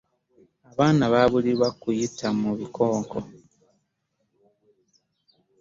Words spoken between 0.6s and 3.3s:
abaana bbabulirirwa okuyita mu bikokko